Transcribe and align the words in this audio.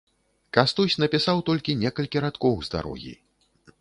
Кастусь 0.57 0.95
напісаў 1.03 1.43
толькі 1.49 1.75
некалькі 1.83 2.17
радкоў 2.25 2.55
з 2.69 2.77
дарогі. 2.77 3.13